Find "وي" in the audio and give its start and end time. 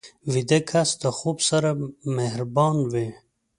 2.91-3.09